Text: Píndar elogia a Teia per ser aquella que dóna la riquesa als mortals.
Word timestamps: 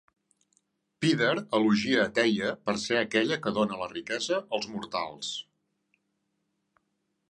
Píndar 1.05 1.33
elogia 1.57 1.99
a 2.05 2.07
Teia 2.17 2.55
per 2.71 2.77
ser 2.85 2.99
aquella 3.03 3.39
que 3.45 3.55
dóna 3.61 3.81
la 3.85 3.93
riquesa 3.95 4.43
als 4.59 4.69
mortals. 4.77 5.35